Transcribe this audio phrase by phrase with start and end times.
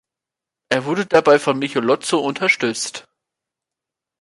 [0.69, 3.07] Er wurde dabei von Michelozzo unterstützt.